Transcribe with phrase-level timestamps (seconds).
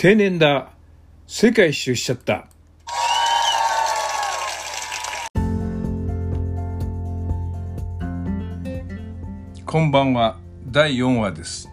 [0.00, 0.70] 定年だ。
[1.26, 2.46] 世界一周しちゃった。
[9.66, 10.38] こんばんは。
[10.68, 11.68] 第4話です。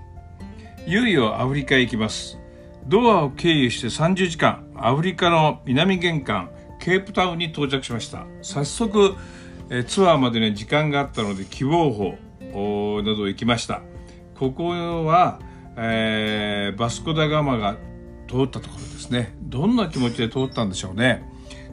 [0.87, 2.39] いよいよアフリカへ行きます。
[2.87, 6.49] ドアを経由して30時間アフリカの南玄関
[6.79, 8.25] ケープタウンに到着しました。
[8.41, 9.13] 早速
[9.69, 12.17] えツアーまでに時間があったので希望法
[13.03, 13.83] など行きました。
[14.39, 15.39] ここは、
[15.77, 17.77] えー、バスコダガマが
[18.35, 19.33] 通ったところですね。
[19.41, 21.23] どんな気持ちで通ったんでしょうね。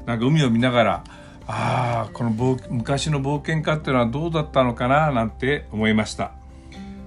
[0.07, 1.05] なんか海を見ながら
[1.47, 2.31] ああこの
[2.71, 6.33] 昔の冒険家っていうのはどうだったのかななんて思いました。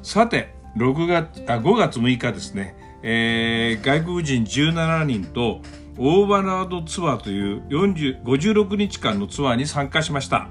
[0.03, 5.61] さて6月あ5月6日ですね、えー、外国人17人と
[5.97, 10.49] オーバーナードツアーという40 56日間のツアーに参加しました。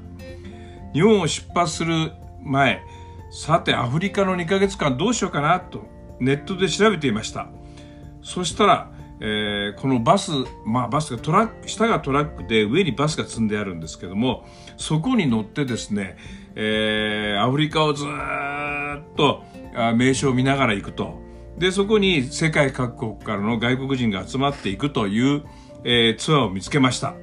[0.94, 2.12] 日本を出発する
[2.42, 2.80] 前
[3.30, 5.82] さてアフリカの2ヶ月間どうしようかなと
[6.20, 7.48] ネットで調べていました。
[8.22, 8.90] そしたら、
[9.26, 10.32] えー、このバス
[10.66, 14.44] まあバスがトラック下がトラックで上にバスが積んであるんですけども
[14.76, 16.18] そこに乗ってですね、
[16.54, 19.42] えー、アフリカをずっと
[19.96, 21.22] 名所を見ながら行くと。
[21.56, 25.44] でそこに世界各国からの外国人が集まっていくという、
[25.84, 27.14] えー、ツアーを見つけました。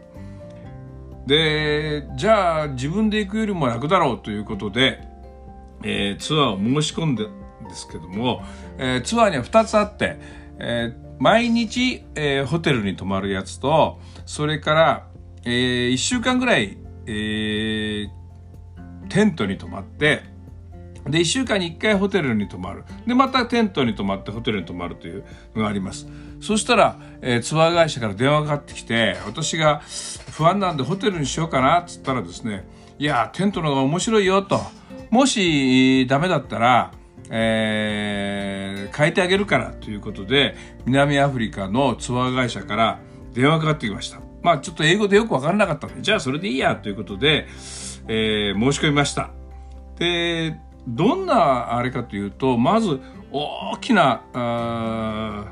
[1.28, 5.02] でじゃあ自分で行くよりも楽だろうということで、
[5.84, 8.44] えー、ツアーを申し込んでんですけども、
[8.78, 10.18] えー、ツアーには2つあって、
[10.60, 15.08] えー、毎日、えー、ホテルに泊まるやつとそれから、
[15.46, 18.10] えー、1週間ぐらい、えー、
[19.08, 20.24] テントに泊まって
[21.06, 22.84] で1週間に1回ホテルに泊まる。
[23.08, 25.24] でまたテントに泊まってホテルに泊まるという
[25.56, 26.08] のがあります。
[26.40, 29.82] そしたら、えー、ツアー会社から電話がかかってきて私が
[30.32, 32.68] 不安なんでホテルにしようかなっつったらですね
[33.00, 34.60] いやテントの方が面白いよと。
[35.12, 36.92] もしダメだったら
[37.34, 43.00] えー、変えてあげるからということで南アフリカのツアー会社から
[43.34, 44.20] 電話かかってきました。
[44.44, 47.48] まあちょっと英語でよく分からなかったんでじゃあそれでいいやということで、
[48.08, 49.32] えー、申し込みました。
[49.98, 53.00] でどんなあれかというとまず
[53.32, 55.46] 大きなあ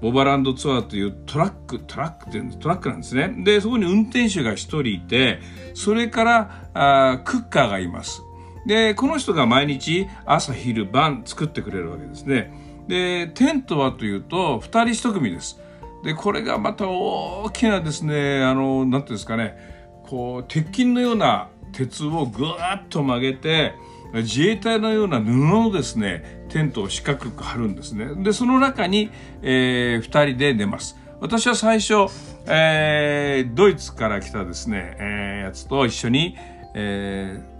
[0.00, 3.34] ボバランドツアーというトラックトラックっていうトラックなんですね。
[3.44, 5.40] でそこに運転手が1人いて
[5.74, 8.22] それからあクッカーがいます。
[8.68, 12.52] でこの人が毎日朝昼晩作ってくれるわけですね。
[12.86, 15.58] でテントはというと2人1組です。
[16.04, 19.56] でこれがまた大きなですねあの何ていうんですかね
[20.06, 23.72] こう鉄筋のような鉄をぐわっと曲げて
[24.12, 28.22] 自衛隊のような布のですねテントを四角く張るんですね。
[28.22, 30.98] でその中に、えー、2人で寝ます。
[31.20, 32.12] 私は最初、
[32.46, 36.36] えー、ドイツから来たですね、えー、やつと一緒に、
[36.74, 37.57] えー、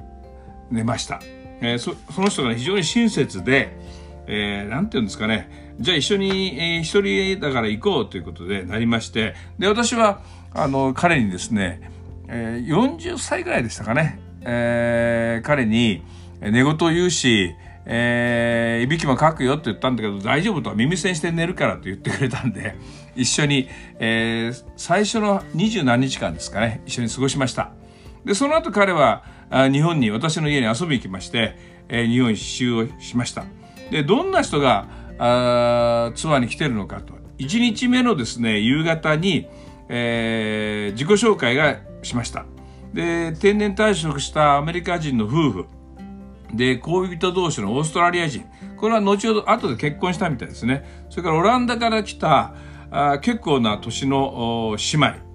[0.70, 1.20] 寝ました、
[1.60, 3.76] えー、そその人が、非常に親切で、
[4.26, 5.68] えー、て言うんですかね。
[5.80, 9.34] じゃあ一緒に、えー、一人だから行こうということでなりまして。
[9.58, 10.20] で私は
[10.52, 11.90] あの彼にですね、
[12.28, 16.02] えー、40歳ぐらいでしたかね、えー、彼に
[16.40, 17.54] 寝言を言うし、
[17.86, 22.76] えー、いびきもかくよって言ったんだけど大丈夫とは耳栓して寝るからと言ってくれたんで
[23.16, 23.68] 一緒に、
[23.98, 27.72] えー、最初の二十何日間ですかね一緒に過ごしました。
[28.24, 31.56] でその後彼は日本に私の家に遊びに来まして、
[31.88, 33.44] え、日本一周をしました
[33.90, 34.86] でどんな人が
[35.18, 39.48] あツアーに来てるのかと1日目のですね夕方に、
[39.88, 42.44] えー、自己紹介がしました
[42.92, 45.66] で定年退職したアメリカ人の夫婦
[46.52, 48.44] で、恋人同士のオーストラリア人。
[48.76, 51.04] これは後ほど後で結婚したみたいですね。
[51.10, 52.54] それからオランダから来た
[52.90, 55.27] あ結構な年の姉妹。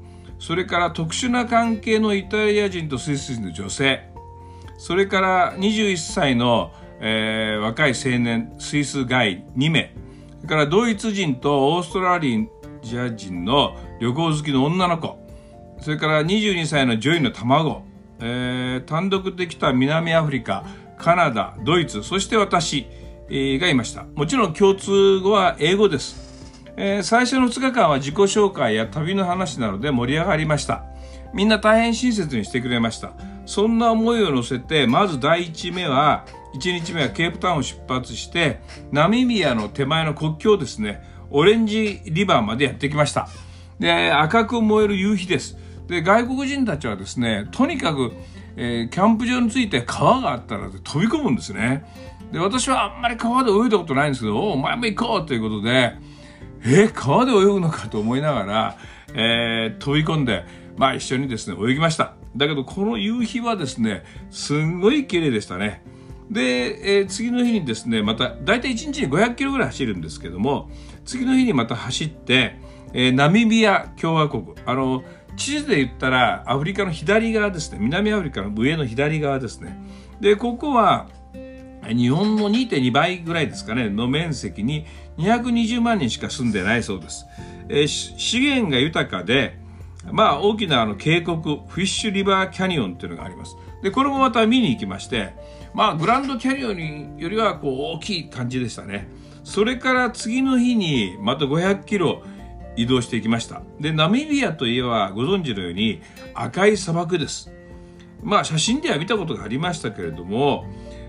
[0.43, 4.09] それから特殊な関係のイタリア人とスイス人の女性。
[4.77, 9.95] それから21歳の、えー、若い青年、スイス外2名。
[10.41, 12.49] それからドイツ人とオーストラリ
[12.97, 15.17] ア人の旅行好きの女の子。
[15.79, 17.83] それから22歳の女医の卵。
[18.19, 20.65] えー、単独で来た南アフリカ。
[20.97, 22.85] カナダ、ドイツ、そして私、
[23.29, 24.03] がいました。
[24.13, 26.22] もちろん共通語は英語です。
[26.75, 30.83] えー、最初の2日間は自己紹介や旅の話などで盛り上がりました。
[31.33, 33.13] みんな大変親切にしてくれました。
[33.45, 36.25] そんな思いを乗せて、まず第1目は、
[36.55, 38.61] 1日目はケープタウンを出発して、
[38.91, 43.27] ナミビアの手前の国境ですね、オレンジリバーまでやってきました。
[43.79, 45.57] で、赤く燃える夕日です。
[45.87, 48.13] で、外国人たちはですね、とにかく
[48.55, 51.85] えー、キャンプ場について川があったら飛び込むんですね。
[52.31, 55.93] で、私はあんまり川で泳いだことないんですけど、お前も行こうということで、
[56.65, 58.77] え、川で泳ぐのかと思いながら、
[59.13, 60.45] えー、飛び込んで、
[60.77, 62.15] まあ一緒にですね、泳ぎました。
[62.35, 65.83] だけど、この夕日はですね、すんごい綺麗でしたね。
[66.31, 70.69] で、えー、次の日にですね、また、大体1日に500キロぐらい走るんですけども、
[71.05, 72.55] 次の日にまた走って、
[72.93, 75.03] えー、ナミビア共和国あの
[75.35, 79.77] 地図で言ったらアフリカの左側ですね南アフリカの上の左側ですね
[80.21, 81.09] でここは
[81.87, 84.85] 日本の2.2倍ぐらいですかねの面積に
[85.17, 87.25] 220万人しか住んでないそうです、
[87.69, 89.57] えー、資源が豊かで
[90.11, 93.55] まあ大きなあの渓谷フィッシュリバーキャニオンっていうのがあります。
[93.81, 95.33] でこれもまた見に行きまして
[95.73, 99.07] まあグランドキャニオンよりはこう大きい感じでしたね。
[99.43, 102.23] それから次の日にまた500キロ
[102.75, 103.61] 移動していきました。
[103.79, 106.01] でナミビアといえばご存知のように
[106.33, 107.51] 赤い砂漠です。
[108.21, 110.65] まあ写真では見たことがありましたけれども、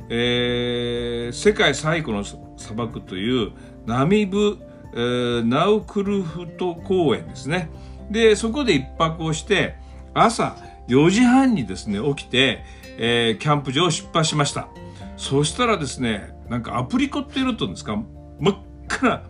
[0.09, 3.53] えー、世界最古の砂漠という
[3.87, 4.59] ナミブ、
[4.93, 7.71] えー、ナウクルフト公園ですね。
[8.11, 9.77] でそこで一泊をして
[10.13, 10.57] 朝
[10.89, 12.63] 4時半にですね起きて、
[12.99, 14.69] えー、キャンプ場を出発しました。
[15.17, 17.97] そしたらですねなんかアプリコットいるとですか
[18.39, 18.57] 真っ
[18.89, 19.23] 赤な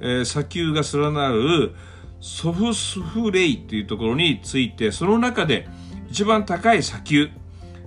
[0.00, 1.74] えー、砂丘が連なる
[2.20, 5.68] ソフスフレイというところについてその中で
[6.10, 7.30] 一番高い砂丘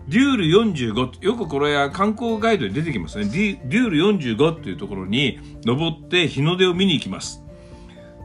[0.07, 3.25] デュール45よくこれは観光ガイドに出てきますね。
[3.25, 7.41] デュール45っていうところに登って日の出を見に行きます。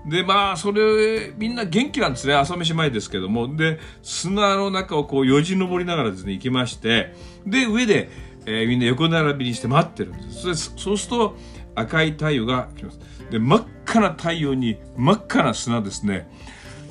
[0.09, 2.35] でまあそれみんな元気なんですね。
[2.35, 3.55] 朝飯前ですけども。
[3.55, 7.15] で砂の中をこうよじ登りながらですね行きまして。
[7.47, 8.09] で上で、
[8.47, 10.73] えー、みんな横並びにして待ってるんです。
[10.77, 11.37] そうすると
[11.75, 12.99] 赤い太陽が来ます。
[13.31, 16.29] で真っ赤な太陽に真っ赤な砂ですね。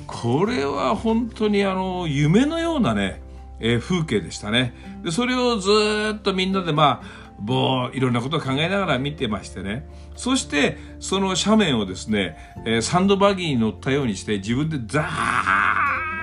[0.06, 3.20] これは本当にあの夢のようなね、
[3.60, 4.74] えー、風景でしたね。
[5.02, 5.70] でそれをず
[6.16, 9.88] っとみんなでまあぼいろんなことを考えながら見てましてね。
[10.16, 15.02] そしてその斜面をですね、えー、サンドバギーに乗ったようにして自分でザ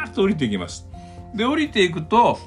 [0.05, 0.87] ーッと降りていきます。
[1.33, 2.37] で降りていくと、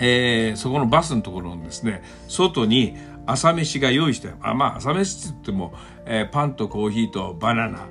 [0.00, 2.96] えー、そこのバスのところのですね外に
[3.26, 5.74] 朝飯が用意してあまあ朝飯って言っても、
[6.04, 7.88] えー、パンとコーヒーとバナナ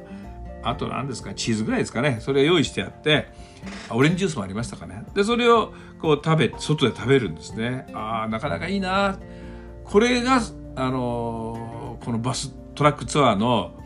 [0.64, 2.18] あと何ですかチーズぐらいですかね。
[2.22, 3.28] それを用意してあって
[3.90, 5.04] オレンジジュースもありましたかね。
[5.14, 7.88] でそれをこう食べ外で食べるんですね。
[7.94, 9.20] ああなかなかいいな。
[9.84, 10.42] これが
[10.76, 13.80] あのー、このバストラックツアーの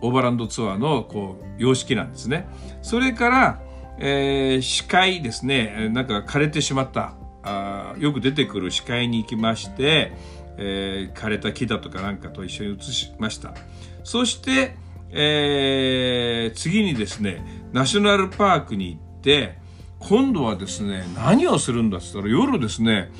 [0.00, 2.48] オーバーランドツアーのこう様式なんですね。
[2.82, 3.62] それから、
[3.98, 5.88] えー、視界ですね。
[5.92, 7.14] なんか枯れてしまった。
[7.42, 10.12] あよく出てくる視界に行きまして
[10.56, 13.54] えー、枯れた木だとかなんかと一緒に写しました。
[14.02, 14.76] そして、
[15.10, 19.58] えー、次にですねナショナルパークに行って
[19.98, 23.10] 今度はですね何をするんだっつったら夜ですね、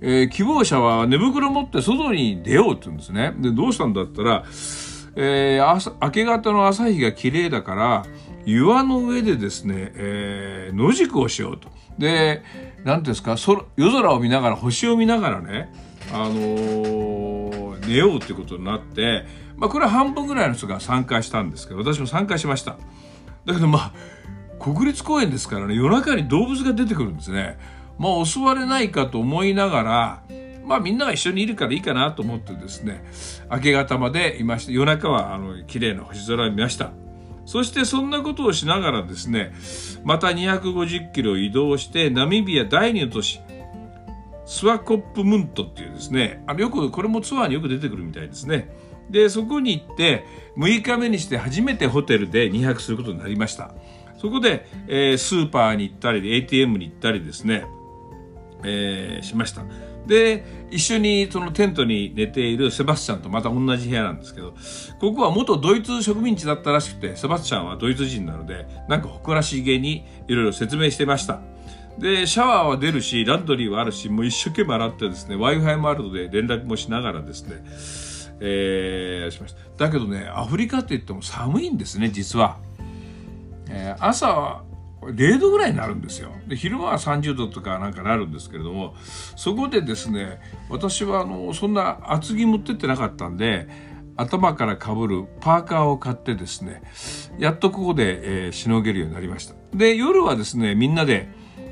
[0.00, 4.44] えー、希望者は寝袋持って外に出ようって言うんですねでどうしたんだったら、
[5.16, 8.06] えー、明け方の朝日が綺麗だから
[8.44, 11.68] 岩の上でですね、えー、野宿をしようと。
[11.98, 12.42] で、
[12.84, 13.36] 何ていうんですか、
[13.76, 15.72] 夜空を見ながら、星を見ながらね、
[16.12, 19.24] あのー、寝ようってことになって、
[19.56, 22.76] まあ、これは半分ぐらいの人が参加したんですけど、私も参加しました。
[23.44, 23.92] だけどまあ、
[24.62, 27.58] 国立公園ですからね、夜中に動物が出てくるんですね。
[27.98, 30.22] まあ、襲われないかと思いながら、
[30.64, 33.04] まあみんなが一緒にいるからいいかなと思ってですね、
[33.50, 36.92] 明け方までいまして、夜中はあの綺麗な星空を見ました。
[37.44, 39.52] そしてそんなことをしながらですね、
[40.04, 43.40] また250キロ移動してナミビア第二の都市、
[44.46, 48.70] スワコップムントっていうですね、あのよく、これもツアーによく出てくるみたいですね。
[49.10, 50.24] で、そこに行って、
[50.56, 53.74] 6日目にして初めてホテルで2泊することになりました。
[54.22, 57.64] そこで、えー、スーパーに行ったり、ATM に行ったりですね、
[58.62, 59.64] えー、しました。
[60.06, 64.54] で、一緒にそのテントに寝ているセバスチャンとまた同じ部屋なんですけど、
[65.00, 71.40] ここは元ドイツ植民地だったらしくて、セバスチャンはドイツ人なので、なんか誇らしげにいろいろ説明してました。
[71.98, 77.64] で、シャワーは出るし、ランドリーはあるし、もう一生懸命洗ってですね、Wi-Fi もあるので連絡もしながらですね、
[78.38, 79.86] えー、しました。
[79.86, 82.58] だけどね、アフリカって言っても寒いんですね、実は。
[83.72, 84.64] えー、朝は
[85.00, 86.30] 0度ぐらいになるんですよ。
[86.46, 88.94] で、昼間は30度とかなんかなるんですけれども、
[89.34, 93.68] そこでですね、私はあの、そんな厚着持ってってなかったんで、
[94.16, 96.82] 頭からかぶるパーカーを買ってですね、
[97.38, 99.54] やっとここで、えー、しのげるようになりました。
[99.74, 101.28] で、夜はですね、みんなで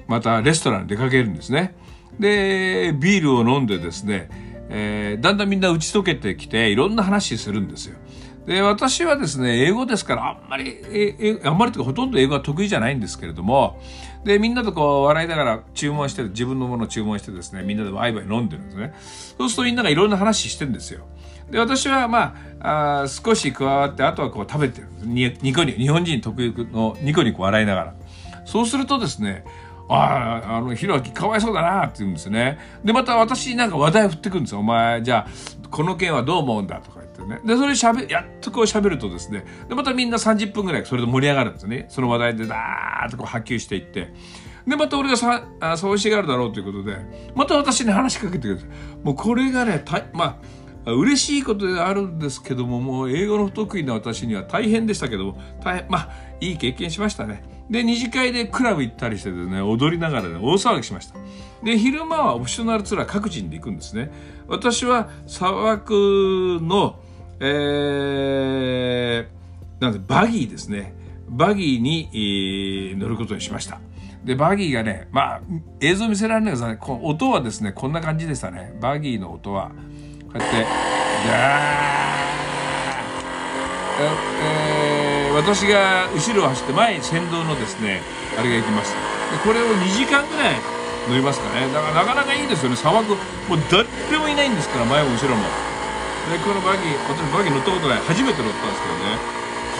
[0.08, 1.76] またレストランに出かけるんですね。
[2.18, 4.28] で、ビールを飲んでですね、
[4.70, 7.96] えー、だんだんみんな打ち解けてきて、いろんな話するんですよ。
[8.46, 13.78] で、私はですね、英語ですから、あんまり、え、あんまりというかほとんど英語は得意じゃないんですけれども、
[14.24, 18.92] で、みんなとこう、笑いながら注文して、自分のものを注文してですね、みんなでワイワイ飲んでるんですね。
[19.38, 21.06] そうするとみんながいろんな話してるんですよ。
[21.50, 25.32] で、私はまあ、あ少し加わって、あとはこう食べてるに。
[25.42, 27.94] ニコニコ、日本人特有のニコニコ笑いながら。
[28.44, 29.44] そうするとですね、
[29.88, 32.58] ああ、あの、ひろあきかわいそうだなって言うんですね。
[32.84, 34.60] で、また私なんか話題振ってくるんですよ。
[34.60, 37.40] お前、じゃあ、この件はどう思うんだとかってね。
[37.44, 41.86] で、それ喋、やっとこう喋るとですね、で、またみんな30分ぐらいそれで盛り上がるんですね。
[41.88, 44.12] その話題でダーッとこう波及していって。
[44.66, 46.96] で、また俺がさ、あそうしがるだろうということで、
[47.34, 48.60] また私に話しかけてくれる。
[49.02, 50.40] もうこれがね、たま
[50.86, 56.08] あ、嬉しいことであるんですけども、もう英語の不得意な私には大変でしたけども、大変、まあ、
[56.40, 57.42] いい経験しましたね。
[57.68, 61.16] で、二次会でクラブ行ったりしてですね、踊りながらね、大騒ぎしました。
[61.62, 64.10] で、昼間はオプショナルツアー各人で行くんですね。
[64.48, 66.98] 私は砂漠の、
[67.40, 70.94] えー、なんで、バギーですね。
[71.28, 73.80] バギーに、えー、乗ることにしました。
[74.24, 75.40] で、バギーがね、まあ、
[75.80, 78.76] 映像見せられないけど、ね、音はですね、こんな感じでしたね。
[78.80, 79.74] バギーの音は、こ
[80.34, 80.66] うやって、
[84.42, 88.02] えー、私が後ろを走って前に先導のですね、
[88.38, 88.96] あれが行きました。
[89.36, 90.54] で、これを2時間ぐらい
[91.08, 91.72] 乗りますかね。
[91.72, 92.76] だからなかなかいいですよね。
[92.76, 93.18] 砂漠、もう
[93.70, 95.69] 誰もいないんですから、前も後ろも。
[96.30, 97.98] で、このバギー、私バギー乗ったことない。
[98.06, 99.18] 初めて乗ったんですけどね。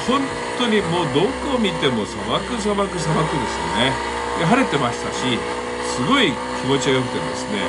[0.07, 0.21] 本
[0.59, 4.21] 当にもうどこ見ても砂漠、砂漠、砂漠ですよね。
[4.41, 5.39] で晴れてましたし
[5.85, 7.61] すごい気持ちが良くてですね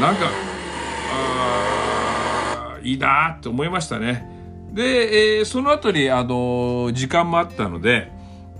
[0.00, 0.30] なんか
[1.10, 4.28] あいいなって思いましたね
[4.72, 8.10] で、えー、その後にあの時間もあったので、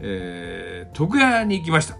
[0.01, 1.97] えー、床屋に行きました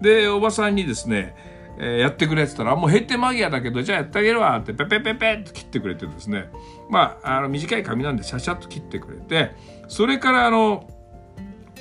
[0.00, 1.34] でおばさんにですね
[1.82, 6.50] えー、やってくれって言ったら、もう閉店間際だけど、じゃあやってあげるわって、ペペペペって切ってくれてですね、
[6.90, 9.52] まあ、あの、短い髪なんで、シャシャッと切ってくれて、
[9.88, 10.86] それから、あの、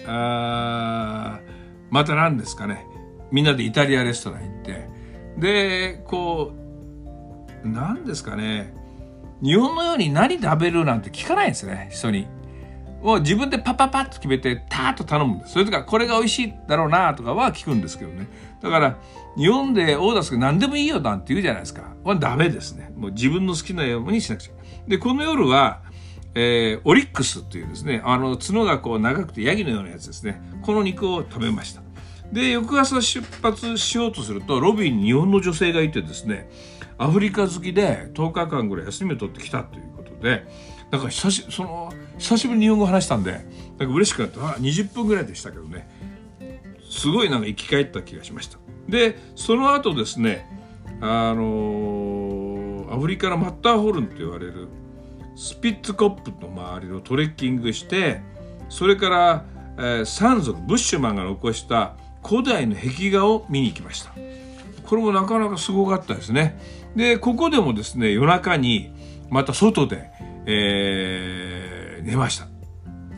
[0.07, 1.39] あ
[1.89, 2.85] また何ですかね。
[3.31, 4.89] みんなでイタリアレストラン行って。
[5.37, 6.53] でこ
[7.63, 8.73] う何ですかね。
[9.41, 12.27] 日本のように何食べるなんて聞かないんですね人に。
[13.01, 15.53] もう自分でパパパッと決めてターッと頼むんです。
[15.53, 18.27] それとかこれが美味しいだろうなとかは聞くんですけどね。
[18.61, 18.97] だから
[19.37, 21.95] 日本でオーダーする何でもいいよなんて言うじゃないですか。
[22.03, 22.91] これダメですね。
[22.95, 24.53] もう自分の好きなようにしなくちゃ。
[24.87, 25.81] で、この夜は
[26.35, 30.41] えー、オリックスというですね、あの角がこう長くてヤギのようなやつですね。
[30.61, 31.81] この肉を食べました。
[32.31, 36.49] で、翌朝出発しようとすると、ロビーに日本の女性がいてですね、
[36.97, 40.45] アフリカ好きで10日間ぐらい休みを取ってきたということで、
[40.91, 45.89] なんか久しその久しぶりに日本語話したんで、なんか嬉しくなって、20分ぐらいでしたけどね、
[46.89, 48.59] すごいなんか生き返った気がしました。
[48.87, 50.45] で、その後ですね、
[51.01, 54.67] あのー、アフリカのマッターホルンと言われる
[55.35, 58.21] スピッツコップの周りをトレッキングして
[58.67, 59.45] それから、
[59.77, 64.11] えー、山賊ブッシュマンが残した古代の壁画を見に行きました。
[64.85, 66.59] これもなかなかすごかったですね。
[66.95, 68.91] でここでもですね夜中に
[69.29, 70.09] また外で、
[70.45, 71.68] えー、
[72.09, 72.47] 寝ました。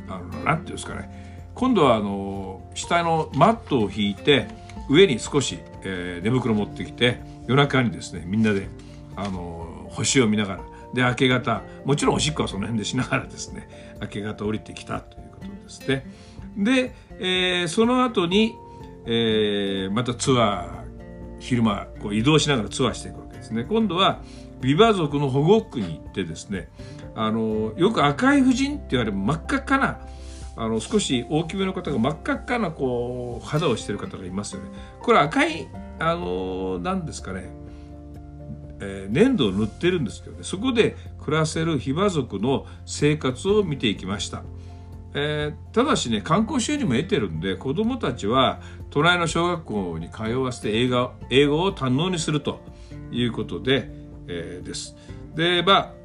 [0.10, 1.50] あのなんていうんですかね。
[1.56, 4.48] 今度はあの下のマットを引いて
[4.90, 8.68] 上に少し、えー、寝袋持ってきて夜中にですねみんなで
[9.16, 10.60] あの星を見ながら
[10.94, 15.88] で明け方もちろんおしっこはその辺でしながらですね明け方降りてきたということです。
[15.88, 16.06] ね
[16.58, 18.56] で、えー、その後に、
[19.06, 23.64] えー、またツアー昼間こう移動しながらツアーしていくわけですね。
[23.64, 24.22] 今度は
[24.60, 26.70] ビバ族の保護区に行ってですね
[27.16, 30.00] あのよく赤い婦人って言われる真っ赤っかな
[30.56, 34.70] あの少し大きめの方が真っ赤っかなこう肌をしてる方がいますよね。
[35.02, 35.68] これ赤い
[36.00, 37.62] あの何ですかね
[38.82, 40.44] えー、粘土を塗ってるんですけどね。
[40.44, 44.44] そこで暮らせるヒバ族の生活を見ていきました、
[45.14, 52.60] えー、ただしね観光収入も得てるんで子どもたちは隣の小学校に通わせて英語英語を堪能にすると
[53.12, 53.90] いうことで、
[54.28, 54.96] えー、です。
[55.36, 56.01] でまあ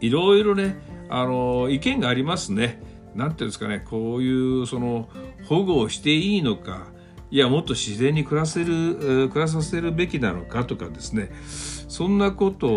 [0.00, 0.76] いろいろね
[1.08, 2.80] あの意見がありますね
[3.14, 5.08] 何ていうんですかねこういうその
[5.48, 6.86] 保護をしていいのか
[7.30, 11.30] いやもっと自然に暮らせる暮らさせるべきなのかとかですね
[11.88, 12.68] そんなこと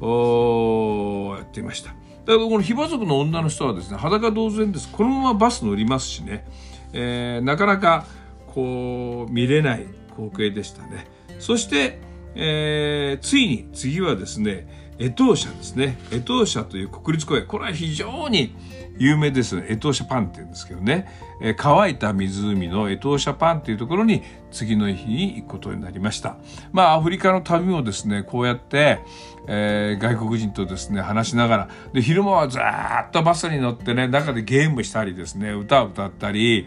[0.00, 1.94] をやっていました。
[2.26, 6.44] だからこのヒバ族の女の人はですね裸同然ですこのままバス乗りますしね、
[6.92, 8.06] えー、なかなか
[8.48, 11.06] こう見れない光景でしたね。
[11.38, 12.00] そして、
[12.34, 15.98] えー、ついに次はですね江東社ですね。
[16.10, 17.46] 江東社という国立公園。
[17.46, 18.54] これは非常に
[18.98, 19.58] 有名です。
[19.68, 21.06] エトーシャパンって言うんですけどね、
[21.42, 26.36] えー、乾いた湖のエトーシャパンっていうところに次の日に行くことになりました。
[26.72, 29.00] まあアフリカの旅もですね、こうやって、
[29.46, 36.66] えー、外国人とですね、話しながら、で、昼間はずっとバスに乗ってね、中でゲームしたりですね、歌を歌ったり、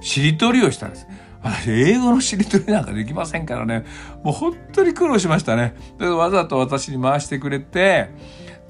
[0.00, 1.06] しりとりをしたんです。
[1.66, 3.84] 英語のしりとりなんかできませんからね、
[4.22, 5.74] もう本当に苦労しましたね。
[5.98, 8.10] でわざと私に回してくれて、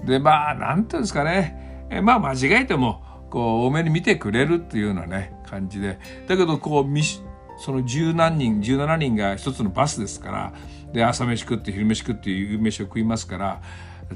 [0.04, 6.84] で、まあ、なんていうんですかね、えまあ間違えてもこう多めに見てくれるっていうようなね感じでだけどこう
[7.58, 10.52] その十何人17人が一つのバスですから
[10.92, 13.62] で朝飯食って昼飯食って夕飯を食いますから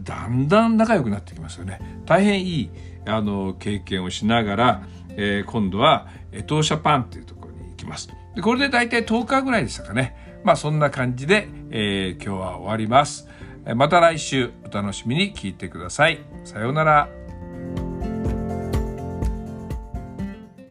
[0.03, 1.81] だんだん仲良くなってきますよね。
[2.07, 2.71] 大変いい
[3.07, 4.83] あの経験をしながら、
[5.17, 8.09] えー、今度はエトーシャパンっていうところに行きます。
[8.35, 10.41] でこれで大体10日ぐらいでしたかね。
[10.45, 13.29] まあそんな感じで、えー、今日は終わります。
[13.77, 16.21] また来週お楽しみに聞いてください。
[16.45, 17.20] さようなら。